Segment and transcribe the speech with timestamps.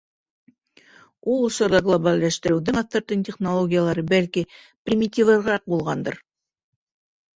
[1.33, 4.45] Ул осорҙа глобалләштереүҙең аҫтыртын технологиялары, бәлки,
[4.89, 6.19] примитивыраҡ булғандыр.